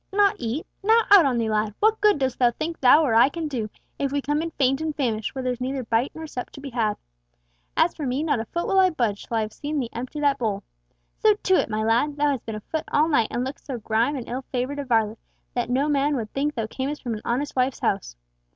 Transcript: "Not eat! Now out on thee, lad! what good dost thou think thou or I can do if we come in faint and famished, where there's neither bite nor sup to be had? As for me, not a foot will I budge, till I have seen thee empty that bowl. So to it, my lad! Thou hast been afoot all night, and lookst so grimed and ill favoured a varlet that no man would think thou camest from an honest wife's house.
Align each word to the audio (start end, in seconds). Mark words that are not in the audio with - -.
"Not 0.11 0.37
eat! 0.39 0.65
Now 0.81 1.01
out 1.11 1.27
on 1.27 1.37
thee, 1.37 1.47
lad! 1.51 1.75
what 1.79 2.01
good 2.01 2.17
dost 2.17 2.39
thou 2.39 2.49
think 2.49 2.79
thou 2.81 3.03
or 3.03 3.13
I 3.13 3.29
can 3.29 3.47
do 3.47 3.69
if 3.99 4.11
we 4.11 4.19
come 4.19 4.41
in 4.41 4.49
faint 4.49 4.81
and 4.81 4.95
famished, 4.95 5.35
where 5.35 5.43
there's 5.43 5.61
neither 5.61 5.83
bite 5.83 6.09
nor 6.15 6.25
sup 6.25 6.49
to 6.53 6.59
be 6.59 6.71
had? 6.71 6.97
As 7.77 7.93
for 7.93 8.07
me, 8.07 8.23
not 8.23 8.39
a 8.39 8.45
foot 8.45 8.65
will 8.65 8.79
I 8.79 8.89
budge, 8.89 9.27
till 9.27 9.37
I 9.37 9.41
have 9.41 9.53
seen 9.53 9.79
thee 9.79 9.91
empty 9.93 10.19
that 10.19 10.39
bowl. 10.39 10.63
So 11.19 11.35
to 11.35 11.53
it, 11.53 11.69
my 11.69 11.83
lad! 11.83 12.17
Thou 12.17 12.31
hast 12.31 12.47
been 12.47 12.55
afoot 12.55 12.85
all 12.91 13.09
night, 13.09 13.27
and 13.29 13.45
lookst 13.45 13.67
so 13.67 13.77
grimed 13.77 14.17
and 14.17 14.27
ill 14.27 14.41
favoured 14.51 14.79
a 14.79 14.85
varlet 14.85 15.19
that 15.53 15.69
no 15.69 15.87
man 15.87 16.15
would 16.15 16.33
think 16.33 16.55
thou 16.55 16.65
camest 16.65 17.03
from 17.03 17.13
an 17.13 17.21
honest 17.23 17.55
wife's 17.55 17.81
house. 17.81 18.15